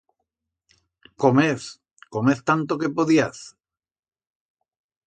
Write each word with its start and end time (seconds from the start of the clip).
Comez, 1.25 1.67
comez 2.17 2.43
tanto 2.49 2.79
que 2.81 2.93
podiaz. 2.97 3.39